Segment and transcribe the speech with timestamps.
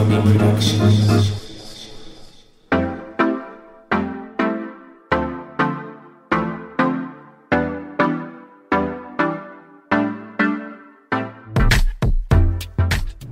[0.00, 1.40] Origami Productions.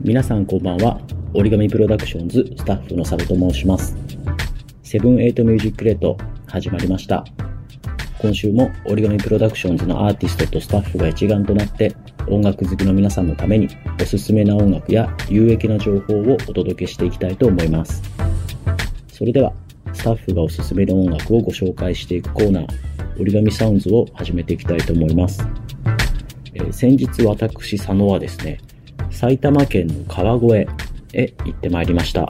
[0.02, 1.00] 皆さんこんばんは。
[1.32, 3.96] 折り紙プロダクションズスタッフのサルと申します。
[4.82, 7.24] Seven Eight musi-curate 始まりました。
[8.20, 11.94] 今週も折り紙プロダクションズのアーティストとスタッフが一丸となって
[12.28, 13.68] 音楽好きの皆さんのために
[14.00, 18.02] おすすめな音楽や有益な情報をお届けしていきたいと思います。
[19.12, 19.52] それでは、
[19.92, 22.66] スタッフがおすすめの音楽をご紹介していくコーナー、
[23.16, 25.44] 折り紙サウンズを始めていきたいと思います。
[26.54, 28.58] えー先日私佐野はですね、
[29.10, 30.70] 埼玉県の川越
[31.12, 32.28] へ行ってまいりました。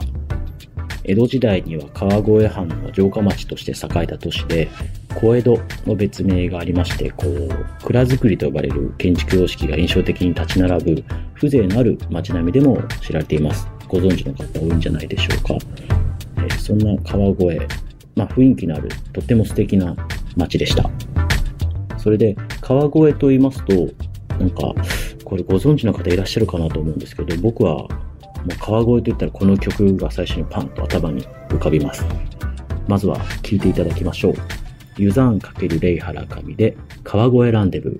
[1.03, 4.69] 江戸時代には川越藩の城下町として栄えた都市で、
[5.15, 11.03] 小江戸の別名がありまして、こう、蔵造りと呼ばれる建築様式が印象的に立ち並ぶ
[11.35, 13.67] 風情のある街並みでも知られています。
[13.87, 15.55] ご存知の方多いんじゃないでしょうか。
[16.45, 17.67] えそんな川越、
[18.15, 19.95] まあ雰囲気のあるとっても素敵な
[20.37, 20.89] 街でした。
[21.97, 23.89] それで、川越と言いますと、
[24.37, 24.73] なんか、
[25.25, 32.05] これご存知の方いらっしゃるかなと思うんですけど、僕は、もう川越と言ったらこの曲が最初にパンと頭に浮かびます。
[32.87, 34.33] まずは聴いていただきましょう。
[34.99, 37.99] ユザーン×レイハラ神で川越ランデブー。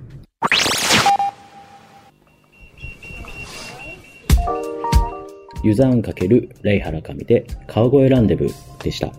[5.64, 9.14] ユザーン×レイハラ神で川越ランデブーでした。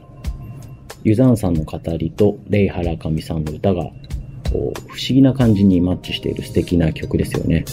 [1.05, 3.85] ユザーンさんの語りとレイハラ神さんの歌が
[4.51, 4.75] 不思
[5.09, 7.65] 議な感じにマッチしている素敵な曲ですよね。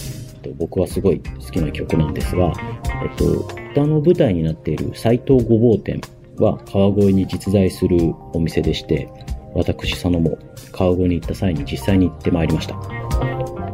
[0.58, 2.54] 僕はすごい好きな曲なんですが、
[3.02, 6.00] えっと、歌の舞台になっている斎藤ごぼう店
[6.38, 9.06] は川越に実在するお店でして、
[9.54, 10.38] 私佐野も
[10.72, 12.76] 川越に行った際に実際に行ってまいりました。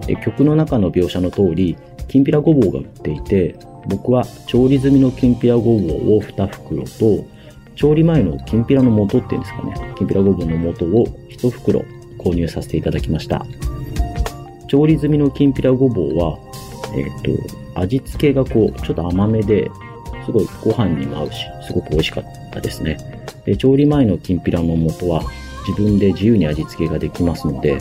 [0.07, 1.77] で曲の中の描写の通り、
[2.09, 3.57] きんぴらごぼうが売っていて、
[3.89, 7.25] 僕は調理済みのきんぴらごぼうを2袋と、
[7.75, 11.85] 調理前のきんぴらの素っていうんですかね、きんぴらごぼうの素を1袋
[12.19, 13.45] 購入させていただきました。
[14.69, 16.39] 調理済みのきんぴらごぼうは、
[16.97, 17.23] えっ、
[17.75, 19.71] と、味付けがこう、ちょっと甘めで、
[20.25, 22.97] すごいご飯にも合うし、すごく美味しかったですね。
[23.45, 25.23] で、調理前のきんぴらの素は、
[25.67, 27.81] 自分で自由に味付けができますので、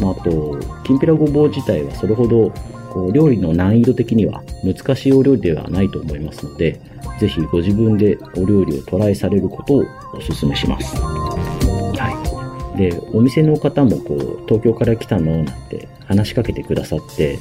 [0.00, 2.50] まあ、あと、きんぴらごぼう自体はそれほど、
[2.90, 6.80] こう、料理の難易度的には難しいお料理ではないと思いますので、
[7.18, 9.84] ぜひご自分でお料理をトライされることをお
[10.20, 10.96] 勧めします。
[10.96, 12.78] はい。
[12.78, 17.38] で、お店の方もこう、東京から来たのなんて話しかけてくださって、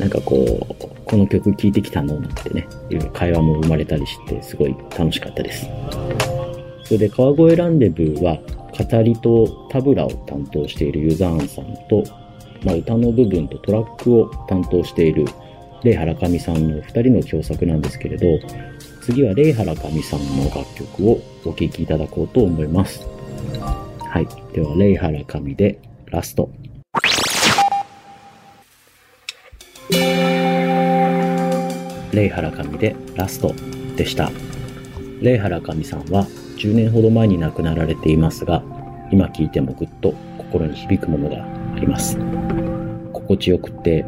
[0.00, 5.68] なんかこう、この曲聴いてきたのなんてね、いう会話も生まれたりして、すごい楽しかったです。
[6.90, 8.40] それで、川越ランデブーは、
[8.76, 12.02] 語りとタブラを担当しているユザーンさんと、
[12.64, 15.24] まあ、歌の部分とトラックを担当している
[15.84, 18.44] レイハラカミさんの二人の共作なんですけれど、
[19.02, 23.06] 次はレイハラカミさんの楽曲をお聴きいただこうと思います。
[23.60, 24.26] はい。
[24.52, 26.50] では、レイハラカミでラスト。
[32.12, 33.54] レイハラカミでラスト
[33.94, 34.32] でした。
[35.20, 36.26] レイハラカミさんは
[36.60, 38.62] 10年ほど前に亡くなられていますが、
[39.10, 41.42] 今聴いてもぐっと心に響くものが
[41.74, 42.18] あります。
[43.14, 44.04] 心地よくて、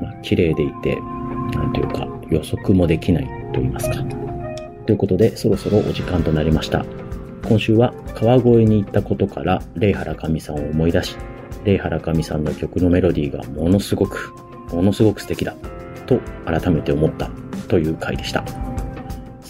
[0.00, 0.96] まあ、綺麗でいて、
[1.52, 4.02] なんというか予測もできないと言いますか。
[4.86, 6.86] ということで、そろそろお時間となりました。
[7.46, 11.16] 今週は川越に行ったことから、レイハラカミさんを思い出し、
[11.64, 14.32] レイハラカミさんの曲のメロディーがものすごく、
[14.72, 15.54] ものすごく素敵だ、
[16.06, 17.30] と改めて思った
[17.68, 18.69] という回でした。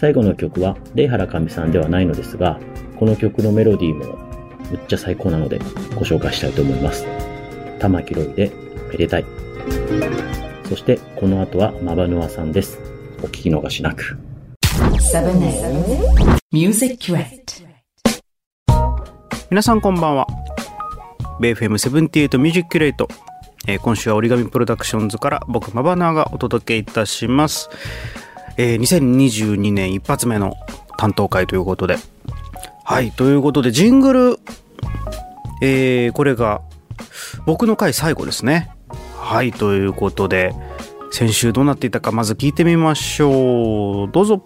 [0.00, 2.58] 最後の曲は、レイハラカミさんではないのですが、
[2.98, 4.16] この曲のメロディーも
[4.70, 5.58] むっちゃ最高なので
[5.94, 7.04] ご紹介したいと思います。
[7.80, 8.50] 玉木ロイで
[8.90, 9.26] めでたい。
[10.66, 12.80] そして、この後はマバヌアさんです。
[13.22, 14.16] お聞き逃しなく。
[14.62, 15.38] 7
[16.50, 17.66] Music Crate.
[19.50, 20.26] 皆さんこんばんは。
[21.42, 23.06] BFM78 ミュージックレート。
[23.68, 27.68] えー今週は折り紙プロダクションズから僕マバナーがお届けいたします。
[28.56, 30.54] えー2022年一発目の
[30.98, 31.96] 担当会ということで。
[32.84, 34.36] はい、ということでジングル、
[35.62, 36.62] えーこれが
[37.46, 38.70] 僕の回最後ですね。
[39.16, 40.54] はい、ということで、
[41.12, 44.10] 先週どうなっていたかまず聞いてみましょう。
[44.10, 44.42] どうぞ。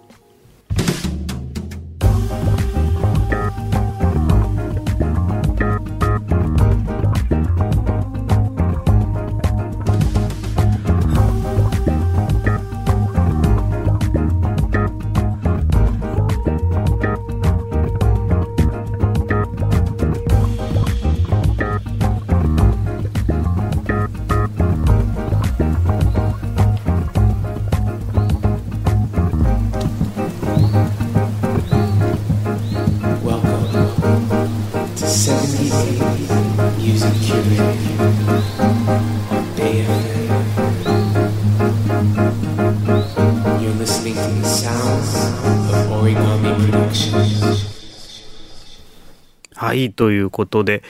[49.91, 50.83] ということで、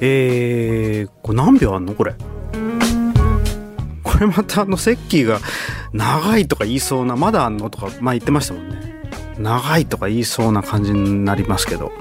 [0.00, 1.94] えー、これ何秒あんの？
[1.94, 2.14] これ。
[4.02, 5.40] これまたあの、セッキーが
[5.92, 7.70] 長いとか言いそうな、まだあんの？
[7.70, 8.76] とか、まあ言ってましたもんね。
[9.38, 11.92] 長いとか言いそうな感じになりますけど。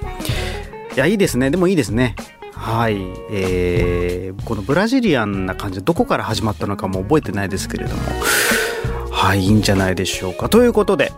[0.96, 1.52] いや、いいですね。
[1.52, 2.16] でもいいですね。
[2.54, 2.98] はい。
[3.32, 8.02] えー、このブラジリアンな感じ、どこから始まったのかも覚えてないですけれども。
[9.12, 10.50] はい、いいんじゃないでしょうか。
[10.50, 11.12] ということで、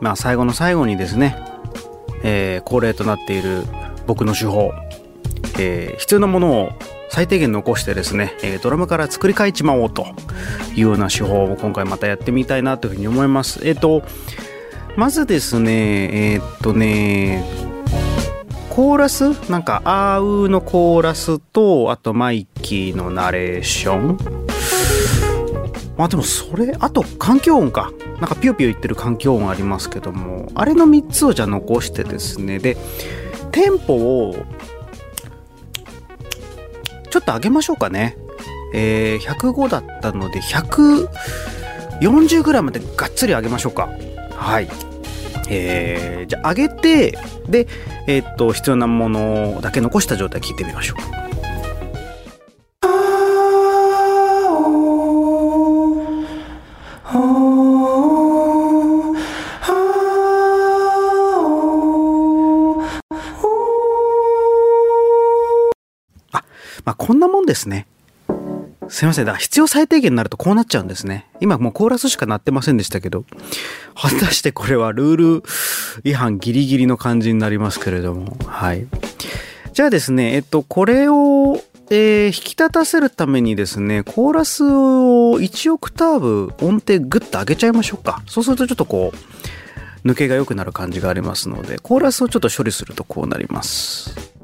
[0.00, 1.36] まあ最後の最後にですね、
[2.22, 3.64] えー恒例となっている
[4.08, 4.72] 僕の手法、
[5.60, 6.72] えー必要なものを
[7.10, 10.06] 最低限残してですね、えードラムから作り変えちまおうと
[10.74, 13.60] いうような手法を今回またやってみたいなというふうに思います。
[13.68, 14.02] えっ、と、
[14.96, 17.44] まずですね、えーっとね、
[18.70, 19.30] コーラス？
[19.50, 24.18] なんか、あーうのコーラスと、あとマイキーのナレーション？
[25.98, 27.92] まあでもそれ、あと環境音か。
[28.20, 32.76] なんかピヨピヨ言ってる環境音ありますけども、あれの3つをじゃあ残してですね、で、
[33.50, 34.46] テンポを、
[37.10, 38.16] ちょっと上げましょうかね。
[38.74, 43.88] えー、105だったので、140ぐらいまでがっつり上げましょうか。
[44.34, 44.68] はい。
[45.50, 47.18] えー、じゃあ上げて、
[47.48, 47.66] で、
[48.06, 51.27] えーっと、必要なものだけ残した状態聞いてみましょう。
[67.48, 67.86] ですね。
[68.88, 69.26] すいません。
[69.26, 71.26] だ必要最低限になるとこうなっちゃうんですね。
[71.40, 73.24] 今もうコーラスしか鳴ってませんでしたけど、
[73.94, 75.42] 果たしてこれはルール
[76.04, 78.36] 違反ギリギリの感じになりますけれども。
[78.46, 78.86] はい。
[79.72, 81.60] じゃあですね、えっと、これを、
[81.90, 88.22] えー引き立たせるためにですね、コーラスを1オクターブ音程グッと上げちゃいましょうか。
[88.26, 89.12] そうするとちょっとこ
[90.04, 94.37] う、抜けが良くなる感じがありますので、コーラスをちょっと処理するとこうなります。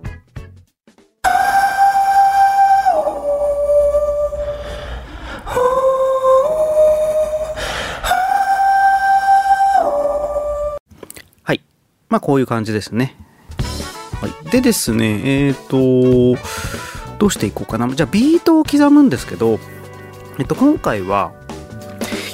[12.15, 13.17] まあ、こういう感じですね。
[14.21, 14.51] はい。
[14.51, 16.37] でですね、えっ、と、
[17.19, 17.93] どうしていこうかな。
[17.93, 19.59] じゃあ、ビートを刻むんですけど、
[20.39, 21.33] えっと、今回は、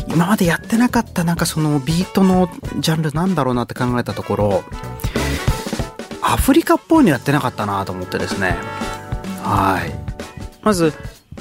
[0.06, 4.65] 今までやってなかったなんかそのビートのジャンルなんだろうなって考えたところ、
[6.20, 8.58] アフリカっぽいのやってなかったなと思ってですね。
[9.43, 9.94] はい。
[10.60, 10.93] まず、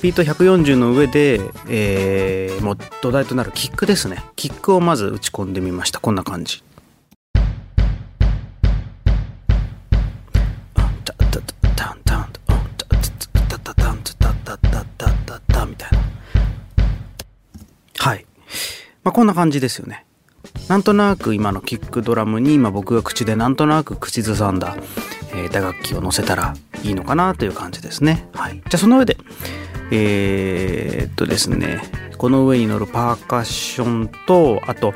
[0.01, 4.23] ビート140の上で、えー、もう土台となるキックですね。
[4.37, 5.99] キックをまず打ち込んでみました。
[5.99, 6.63] こんな感じ。
[19.03, 20.05] まあ、こんな感じですよね。
[20.67, 24.77] なんとなく今のキックドラムに今僕が口でなんとなく口ずさんだ、
[25.33, 26.53] えー打楽器を乗せたら
[26.83, 28.27] いいのかなという感じですね。
[28.33, 28.55] はい。
[28.55, 29.17] じゃあその上で、
[29.91, 31.81] えーっとですね、
[32.17, 34.93] この上に乗るパーカッションと、あと、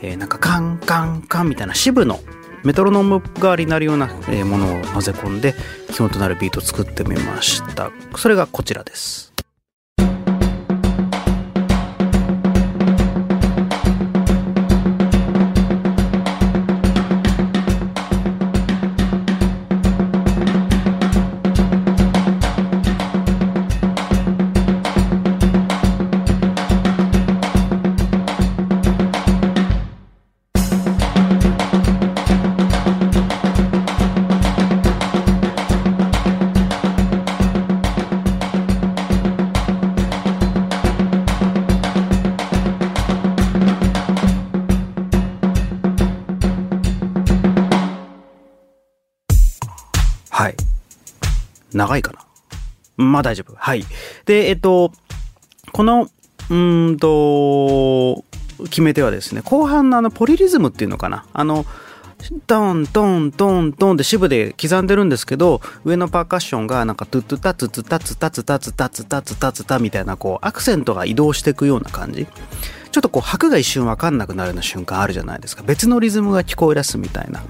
[0.00, 2.20] えーなんかカンカンカンみたいな支部の
[2.64, 5.54] メトロノーム代わりになるようなものを混ぜ込んで
[5.92, 7.90] 基本となるビートを作ってみました。
[8.16, 9.32] それがこちらです。
[51.72, 53.54] 長いかなまあ大丈夫。
[53.56, 53.84] はい。
[54.26, 54.92] で、えっと、
[55.72, 56.08] この、
[56.50, 58.24] うんと、
[58.64, 61.64] 決め手はですね、後半のあの、ポリリズムっていうのかなあの、
[62.48, 72.26] トントントントンって支部で刻んでるんですけど、上のパーカッションがなんかトゥトゥタツツタツタツタツタツタツタツタみたいなこうアクセントが移動していくような感じ。
[72.90, 75.62] ちょっとこう拍が一瞬わかんなくなるような瞬間あるじゃないですか。
[75.62, 77.42] 別のリズムが聞こえ出すみたいな。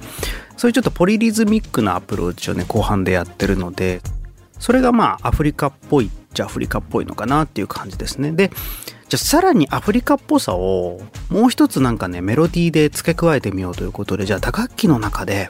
[0.57, 4.01] そういうちょっとポリリズミックなアプローチをね、後半でやってるので、
[4.59, 8.33] それがまあアフリカっぽいっちゃアフリカっぽいのかなっていう感じですね。
[8.33, 8.51] で、
[9.09, 15.49] じゃあさらにアフリカっぽさをもう一つなんかね、メロディーで付け加えてみようということで、じゃあ打楽器の中で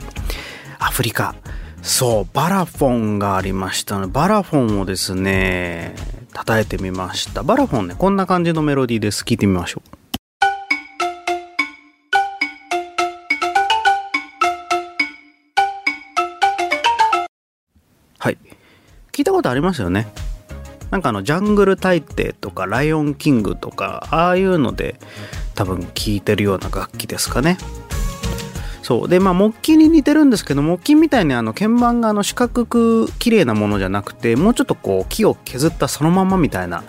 [0.79, 1.35] アフリカ、
[1.83, 5.95] そう、バラフォンがありましたの、バラフォンをですね、
[6.33, 7.43] 叩いてみました。
[7.43, 9.25] バラフォンね、こんな感じのメロディーです。
[9.25, 9.99] 聞いてみましょう。
[18.19, 18.39] はい。
[19.13, 20.09] 聞いたことありますよね。
[20.91, 24.99] なんかあの、ジャングル大帝とか、ライオンキングとか、ああいうので、
[25.55, 27.59] 多分聞いてるような楽器ですかね。
[28.89, 29.09] そう。
[29.09, 36.85] でまあ木琴に似てるんですけど木琴みたいにあの鍵盤があの四角く綺麗なものじゃなくてもうちょっとこう木を削ったそのままみたいな、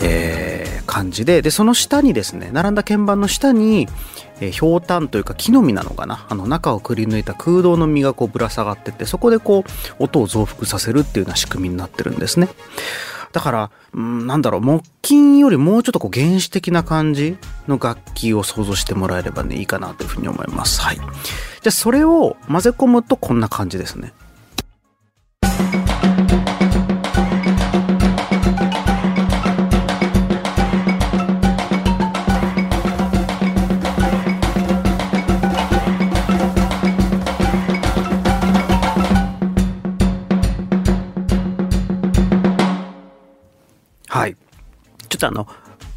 [0.00, 1.40] えー、感じで。
[1.40, 3.86] でその下にですね並んだ鍵盤の下に、
[4.40, 6.26] え、ひょうたんというか木の実なのかな？
[6.28, 9.62] あの中をくり抜いた空洞の実がこうぶら下がっててそこでこ
[9.98, 12.48] う音を増幅させるっていうような仕組みになってるんですね。
[13.32, 17.36] だから、うん、なんだろう、木琴よりもうちょっとこう原始的な感じ
[17.68, 20.80] の楽器を想像してもらえればね、いいかなというふうに思います。
[20.80, 20.96] はい。
[20.96, 21.06] じゃ
[21.66, 24.12] あそれを混ぜ込むとこんな感じですね。
[45.10, 45.46] ちょっとあの、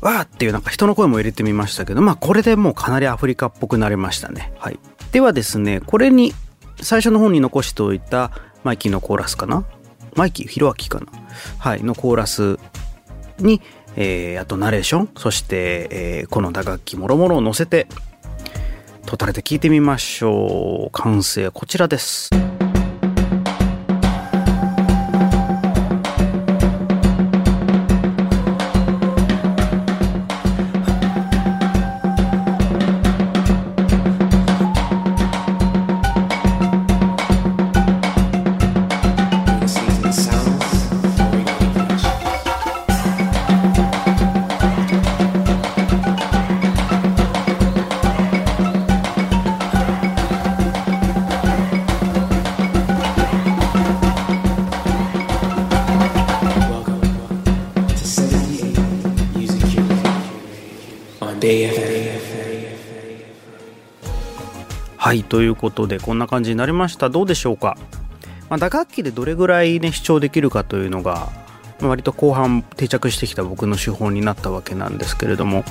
[0.01, 4.51] わーっていうなんか人の声も入れてみましたけど、まあこれでもうかなりアフリカっぽくなりましたね。
[4.60, 4.79] はい。
[5.13, 6.34] ではですね、これに
[6.82, 8.32] 最初の方に残しておいた
[8.63, 9.63] マイキーのコーラスかな？
[10.15, 11.05] マイキー、ヒロアキかな？
[11.60, 12.60] はい、のコーラス
[13.39, 13.62] に、
[13.96, 17.88] えー、あとナレーション、そして、えー、この打楽器もろもろを乗せて、
[19.05, 20.91] トータルで聞いてみましょう。
[20.91, 22.29] 完成こちらです。
[65.13, 67.08] はいということでこんな感じになりました。
[67.08, 67.77] どうでしょうか、
[68.50, 71.29] まあ、打楽器でどれぐらいね主張できるかというのが
[71.82, 75.65] 割と後半定着してきた僕の手法になったわけなんですけれども、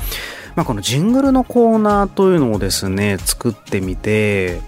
[0.54, 4.60] まあ、このジングルのコーナーというのをですね作ってみて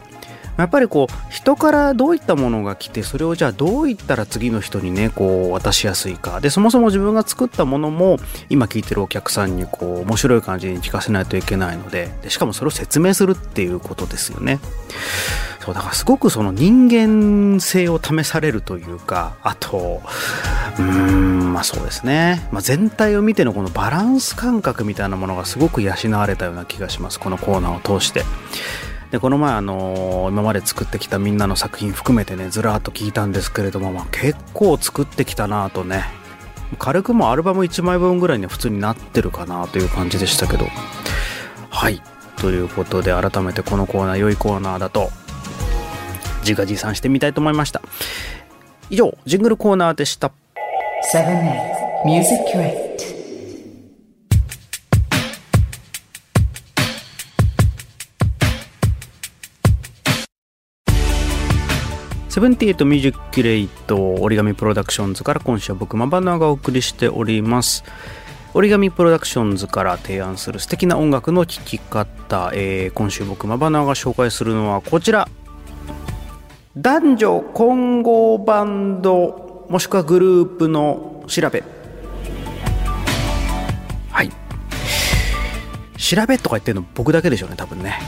[0.57, 6.41] やっぱりこう人からどういったものが来てそれをじゃあどういったら次の人にねこう渡しやすいか。
[6.41, 8.19] でそもそも自分が作ったものも
[8.49, 12.11] 今聞いてるお客さんにこう面白い感じに聞かせないといけないので。
[12.23, 14.61] でしかもそれを説明するっていうことですよね。
[15.65, 20.03] そうだからすごくその人間性を試されるというかあと
[20.79, 27.19] うーんまあそうですね、まあ、全体を見てのこのバランス感覚みたいなものがすごく養われたような気がします。
[27.19, 28.25] このコーナーを通して。
[29.15, 36.03] でこの前あのー、今まで作ってきたみんなの作品含めてねずらっと聞いたんですけれども、まあ、結構作ってきたなとね
[36.81, 40.67] 軽くもアルバム1枚分ぐらいに普通になってるかなという感じでしたけど。
[41.71, 42.03] はい。
[42.39, 45.11] ということで改めてこのコーナー良いコーナーだと
[46.41, 47.83] 自画自賛してみたいと思いました。
[48.91, 50.33] 以上ジングルコーナーでした。
[51.15, 52.84] 7 Music
[62.35, 67.85] セブンティエイトミュージックレイト折り紙プロダクションズから今週は僕 mabanua がお送りしております。
[68.55, 75.29] 折り紙プロダクションズから提案する素敵な音楽の聴き方、えー、今週僕マバナが紹介するのはこちら。
[76.77, 81.63] 男女混合バンドもしくはグループの調べ。
[84.11, 84.33] はい。
[85.97, 88.01] 調べとか言ってるの僕だけでしょうね多分ね。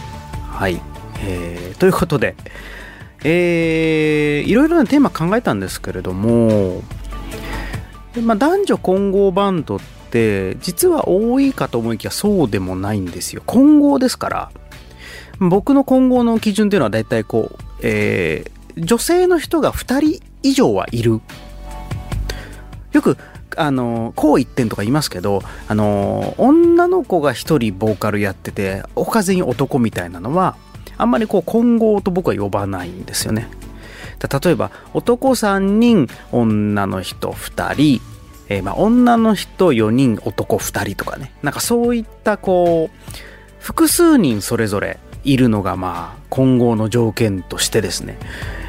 [0.51, 0.81] はい、
[1.21, 2.35] えー、ということで
[3.25, 6.83] えー、いろいろなテーマ考えたんですけれども、
[8.23, 9.81] まあ、男女混合バンドっ
[10.11, 13.43] て実は多いかと思いきやそうでもないんですよ。
[13.47, 14.51] 混合ですから。
[15.39, 21.21] 僕の混合の基準っていうのは大体こう、えー、女性の人が2人以上はいる。
[22.93, 23.19] よく
[23.57, 30.57] あのこう一点とか言いますけどあの女の子が1人ボーカルやってて他全員男みたいなのは
[30.99, 33.49] あんまりこう混合と僕は呼ばないんですよね。
[34.43, 38.01] 例えば男3人女の人2人、
[38.49, 41.33] えー、まあ女の人4人男2人とかね。
[41.43, 43.11] なんかそういったこう
[43.59, 48.17] 複数人それぞれいるのがまあ混合の条件としてですね、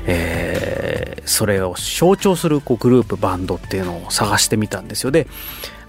[0.06, 5.12] えー、それを象徴するこうグループバンドっていうのを探してみたんですよ。
[5.12, 5.28] で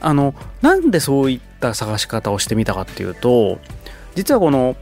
[0.00, 3.59] あのなんでそういった探し方をしてみたかっていうと
[4.14, 4.76] 実はこの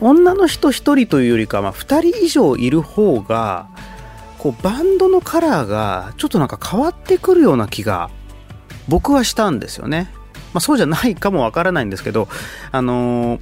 [0.00, 3.68] 女の人1人というよりかは2人以上いる方が
[4.38, 8.10] こうバンドのカラーがちょっとなんか変わってくるような気が
[8.88, 10.10] 僕はしたんですよね。
[10.52, 12.28] まあ、そうじゃないかもわからないんですけど、
[12.72, 13.40] あのー、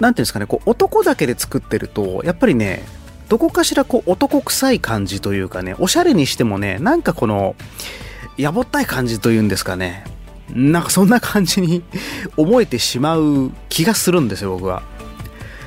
[0.00, 2.82] なんていうんですかね、こう男だけで作ってると、やっぱりね、
[3.28, 7.56] どこかしらこう男臭い感じというかね、おしゃれにしてもね、なんかこの、
[8.36, 10.04] やぼったい感じというんですかね、
[10.50, 11.82] なんかそんな感じに
[12.36, 14.82] 思えてしまう気がするんですよ、僕は。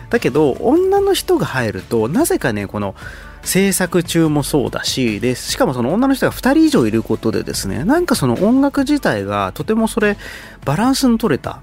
[0.10, 2.96] だけど、女の人が入ると、なぜかね、この、
[3.44, 10.18] 制作中もそうだし、で、しかもその女の人が2人以上いることでですね、なんかその音楽自体がとてもそれ、
[10.66, 11.62] バランスの取れた、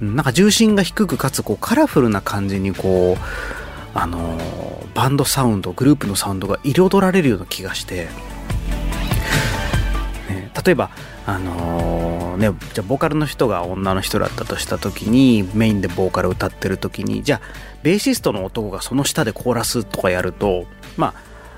[0.00, 3.22] なんか重心が低くかつこうカラフルな感じにこう、
[3.94, 8.08] あのー、バンドサウンド、グループのサウンドが彩られるような気がして、
[10.30, 10.90] ね、例えば、
[11.28, 17.40] あのー、ね、じゃあボーカルの人が女の人だったとした時にメインでボーカル歌ってる時にじゃあ
[17.82, 20.64] ベーシストの男がその下でコーラスとかやると
[20.96, 21.12] ま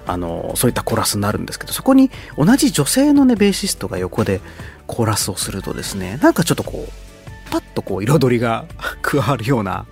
[0.07, 4.41] ああのー、そういったコーラスになるんですけどそこに同じ女性のねベーシストが横で
[4.89, 8.65] コーラスをするとですねなんかちょっとこうパッとこう彩りが
[9.03, 9.87] 加わるような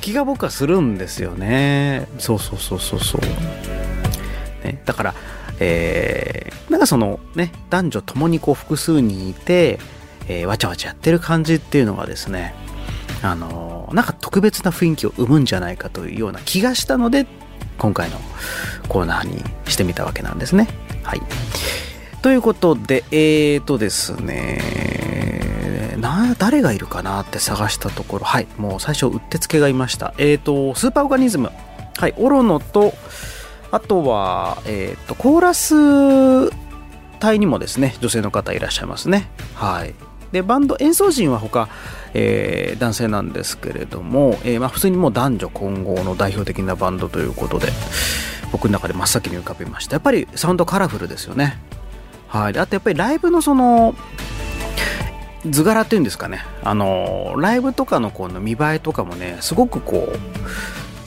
[0.00, 2.08] 気が僕はするんですよね。
[2.18, 5.14] そうそうそうそうそう、ね、だから
[5.60, 9.78] えー、なんかそのね、男女ともにこう複数人いて、
[10.28, 12.54] えー、わちゃわちゃやってる感じっていうのがですね、
[13.22, 17.26] あのー、なんか特別な雰囲気を生むんじゃないかというような気がしたので、
[17.78, 18.18] 今回の
[18.88, 20.68] コーナーにしてみたわけなんですね。
[21.02, 21.22] はい。
[22.22, 30.14] ということで、えーとですね、な、誰がいるかなって探したところ、はい、もう最初、うってつけがいました。
[30.18, 31.50] えーと、スーパーオーガニズム、
[31.96, 32.94] はい、オロノと、
[33.70, 36.50] あとは、えっ、ー、と、コーラス
[37.18, 39.30] 隊にもですね、女性の方いらっしゃいますね。
[39.54, 39.94] はい。
[40.32, 41.68] で、バンド、演奏陣は他、
[42.14, 47.68] えー、男性なんですけれども、えー、まあ普通にもう男女混合の代表的なバンドということで、
[48.52, 49.94] 僕の中で真っ先に浮かびました。
[49.94, 51.58] やっぱりサウンドカラフルですよね。
[52.28, 52.52] はい。
[52.52, 53.94] であとやっぱりライブのその、
[55.46, 56.44] 図柄っていうんですかね。
[56.62, 60.18] あの、ライブとかのこの見栄えとかもね、すごくこう、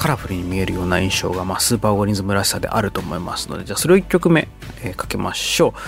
[0.02, 4.48] カラフルに見えるような印象が、まあ、スーパーオーガニズムらしさであると思いますのでじゃあそれを1曲目、
[4.84, 5.80] えー、かけましょう、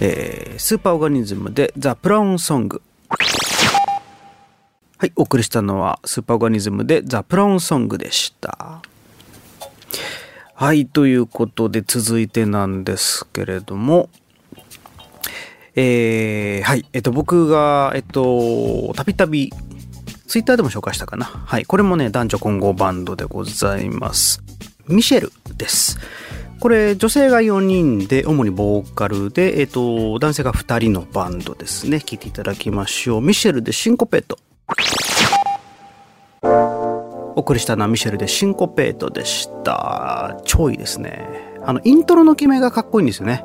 [0.00, 2.80] えー、スーパーオーガニズムでザ・プラウンソング
[4.96, 8.80] はいお送りしたのはスーパーオーガニズムでザ・プラウンソングでした。
[10.54, 14.08] はいということで続いてなんですけれども
[15.76, 19.52] えー、はい、えっと、僕が、えっと、たびたび
[20.34, 21.26] ツイッターでも紹介したかな。
[21.26, 21.64] はい。
[21.64, 24.42] これもね、男女混合バンドでございます。
[24.88, 25.96] ミシェルです。
[26.58, 32.00] これ、女性が4人で、主にボーカルで、えっ、と、男性が2人のバンドですね。
[32.00, 33.20] 聴いていただきましょう。
[33.20, 34.38] ミシェルでシンコペート。
[36.42, 40.40] お送りしたのはミシェルでシンコペートでした。
[40.44, 41.28] 超いいですね。
[41.62, 43.44] あの、イントロの決めがかっこいいんですよね。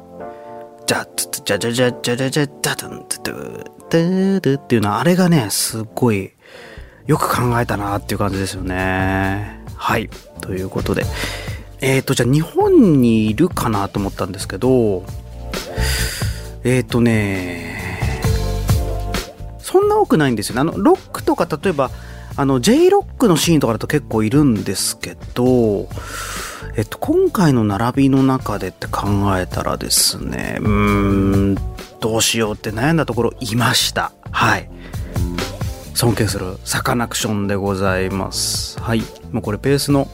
[0.87, 6.31] じゃ、つつ、じゃじゃじゃじゃじゃじゃ、じゃ、じゃ、じゃ、じゃ、っていうのは、あれがね、すっごい、
[7.09, 9.59] よく考えたなっていう感じですよね。
[9.75, 10.11] はい。
[10.41, 11.05] ということで。
[11.81, 15.03] えっ、ー、と、じゃあ日本にいるかなと思ったんですけど、
[16.63, 18.21] えっ、ー、とね、
[19.57, 20.61] そんな多くないんですよね。
[20.61, 21.89] あの、ロックとか、例えば、
[22.35, 25.89] あの、J ロックのシーンとかだと結構いるんですけど、
[26.75, 31.55] えっと、今回の並びの中でって考えたらですね、うーん、
[32.01, 34.11] どうしようって悩んだところいました。
[34.29, 34.69] はい。
[35.99, 38.79] 尊敬するサカナクションでございます。
[38.79, 39.01] はい。
[39.33, 40.07] もうこれベースの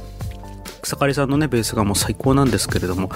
[0.81, 3.11] 草刈さんのね、ベースがもう最高なんですけれども、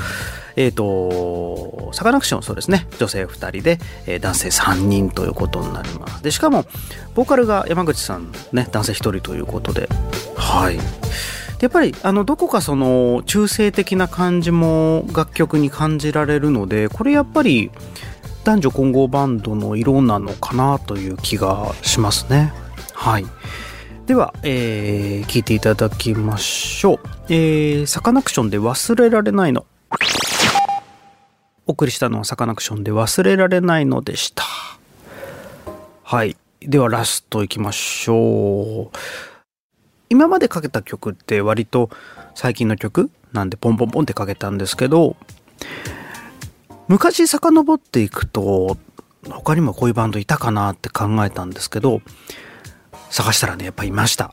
[0.55, 6.21] えっ、ー、と、サカナクションそうですね、女性2人で、えー、男性3人ということになります。
[6.21, 6.67] で、しかも、
[7.15, 9.89] ボーカルが山口さんね、男性1人ということで、
[10.36, 10.77] はい。
[11.62, 17.71] やっぱり、あの、どこかその、中性的な感じも楽曲に感じられるので、これやっぱり、
[18.43, 22.53] 男女混合バンドの色なのかなという気がしますね。
[23.00, 23.26] はい。
[24.08, 27.00] では、えー、聞いていただきましょう。
[27.30, 29.66] えー、サカナクションで忘れられないの。
[31.66, 34.44] お送りしたのはサカナクションで忘れられないのでした。
[36.04, 36.36] はい。
[36.60, 38.98] ではラストいきましょう。
[40.10, 41.90] 今までかけた曲って割と
[42.36, 45.16] 最近の曲なんでポンポンポンってかけたんですけど、
[46.90, 48.76] 昔遡っていくと、
[49.30, 52.02] 他にもこういうバンドいたかなって考えたんですけど、
[53.10, 54.32] 探したらね、やっぱいました。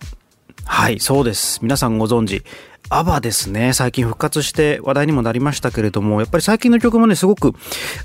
[0.64, 1.60] はい、そうです。
[1.62, 2.42] 皆さんご存知、
[2.88, 3.72] アバですね。
[3.72, 7.52] 最近復活して話題にもなりましたけれども、やっぱり最近の曲もね、すごく、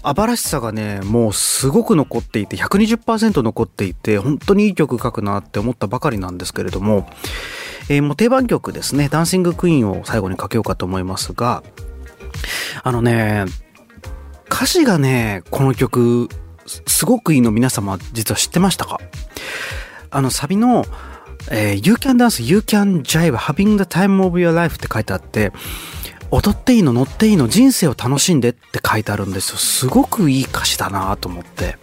[0.02, 7.10] アバらしさがね、もうすごく残っていて、120%残っていて、本当にいい曲書くなって思ったばかりなんですけれども、
[7.90, 11.64] えー、もう定番曲ですね、ダンシングクイーンを最後にかけようかと思いますが、
[12.84, 13.46] あのね、
[14.50, 16.30] 歌詞がね、この曲、
[16.66, 19.00] すごくいいの皆様実は知ってましたか？
[20.12, 20.86] あのサビの、
[21.50, 25.52] えー、You can dance, you can jive, having the time of your life って書いてあって、
[26.30, 29.58] 踊っていいの乗っていいの人生を楽しんでって書いてあるんですよ。
[29.58, 31.78] すごくいい歌詞だなと思って。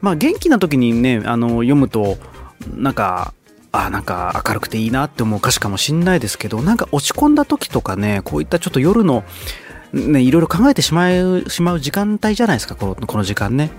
[0.00, 2.18] まあ元気な時にね、あの、読むと、
[2.74, 3.34] なんか、
[3.70, 9.24] あなんか明るくていいなって思う歌詞かもしんないですけど、なんか落ち込んだ時とかね、こういったちょっと夜の、
[9.92, 13.70] ね、いろいろ考えてしまう、しまう時間帯じゃないですか、このこの時間ね。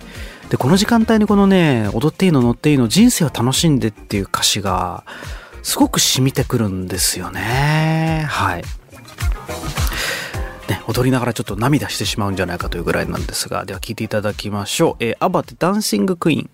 [0.50, 5.04] で、この時間帯にこのね、踊っていいの乗っていいの人生を楽しんでっていう歌詞が、
[5.62, 8.26] すごく染みてくるんですよね。
[8.28, 8.64] はい。
[10.70, 15.04] ね、踊りながらちょっと涙してしまうんじゃないかというぐらいなんですが、では聴いていただきましょう。
[15.04, 16.50] えー、アバでダンシングクイーン。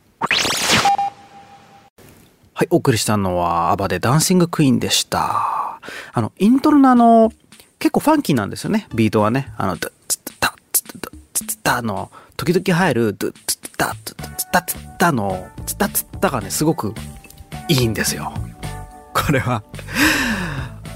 [2.53, 5.79] はい、お送りしたのはアバでダンシングクイーンでした。
[6.13, 7.31] あの、イントロのあの、
[7.79, 9.53] 結構ファンキーなんですよね、ビートはね。
[9.57, 16.93] あの、ドッツッタツッタツッタの、時々入るドッツッタツッタッタの、ツッタツッタがね、すごく
[17.67, 18.33] いいんですよ。
[19.13, 19.63] これは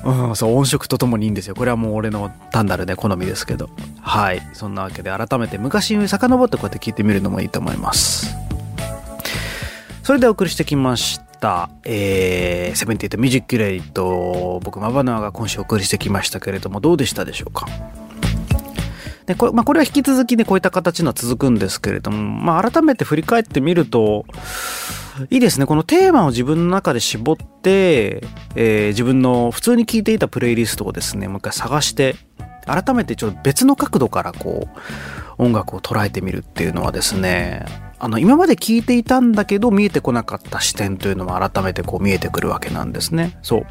[0.06, 1.56] うん、そう、音色とともにいいんですよ。
[1.56, 3.70] これはもう俺の単なるね、好みですけど。
[4.00, 4.42] はい。
[4.54, 8.34] そんなわけで改めて昔に遡ってこうやって聞いてみるのもいいと思います。
[10.04, 11.70] それでお送りしてきました。
[11.84, 17.68] えー、 Seventy Eight musi-curate、僕、 mabanua が今週お送りしてきましたけれども、どうでしたでしょうか？
[19.30, 24.26] でこれ,、まあ、これは引き続きね、こういった形のは続くんですけれども、まあ、改めて振り返ってみると、
[25.30, 25.68] いいですね。
[25.68, 28.24] このテーマを自分の中で絞って、
[28.56, 32.16] えー、自分の普通に聴いていたプレイリストをですね、もう一回探して、
[32.66, 37.66] 改めてちょっと別の角度からこう、音楽を捉えてみるっていうのはですね、
[38.00, 43.38] あの、今まで聞いていたんだけど見えてこなかった視点というのも改めてこう見えてくるわけなんですね。
[43.44, 43.66] そう。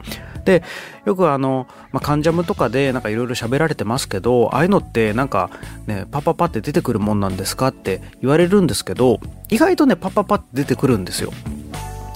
[0.49, 0.63] で、
[1.05, 5.51] よくあの、まあ、カンジャムとかでなんかいろいろ喋られてますけど、ああいうのってなんか
[5.87, 11.33] ね、パパパって出てくるもんなんですかって言われるんですけど、意外とね、パパパって出てくるんですよ。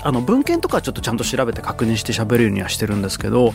[0.04, 3.52] あの文献とかちょっとちゃんと調べて確認して喋るようにはしてるんですけど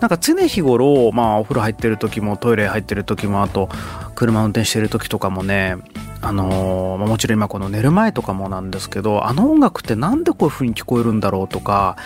[0.00, 3.68] なんか常日頃、まあ、お風呂入ってる時もトイレ入ってる時もあと
[4.14, 5.76] 車運転してる時とかもね
[6.22, 11.98] あのー、もちろん今この寝る前とかもなんですけどあの音楽ってなんでこういう風に聞こえるんだろうとか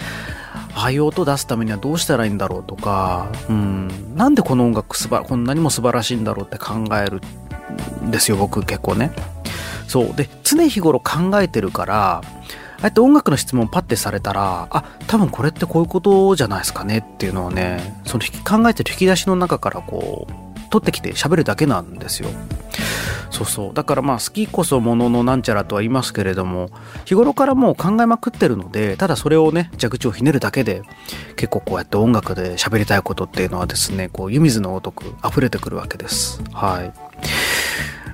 [0.79, 7.21] ああいう音出すためにはどうしたらいいんだろうとか、うん、なんでこの音楽すばこんなにも素晴らしいんだろうって考える
[8.07, 9.11] んですよ僕結構ね。
[9.89, 12.23] そうで常日頃考えてるから
[12.81, 22.29] あえて音楽の質問パッてされたら、あ、多分これってこういうことじゃないですかねっていうのをね、その考えてる引き出しの中からこう、取ってきて喋るだけなんですよ。
[23.31, 23.75] そうそう。
[23.75, 26.71] だからまあ好きこそもののなんちゃらとは言いますけれども、
[27.05, 30.83] 日頃からもう考えまくってるので、ただそれをね、蛇口をひねるだけで、
[31.37, 36.43] 結構こうやって音楽で喋りたいことっていうのはですね、こう湯水のごとく溢れてくるわけです。
[36.53, 36.93] はい。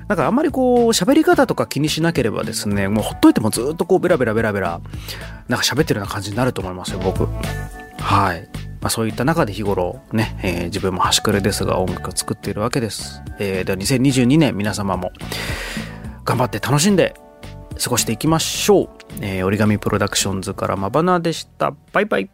[0.07, 4.79] だからあんまりこう喋り方とか気にしなければですねもうほっといてもずっとこうベラベラベラベラ
[5.47, 7.27] なんか喋ってるような感じになると思いますよ僕
[7.97, 8.47] はい、
[8.85, 15.11] まあ、そういった中で日頃ね、えー、自分も端くれですが音楽を作っているわけです、えー、では2022年皆様も
[16.23, 17.15] 頑張って楽しんで
[17.83, 18.89] 過ごしていきましょう、
[19.21, 21.73] えー、折り紙プロダクションズからまばなでした。
[21.93, 22.29] バイバイ。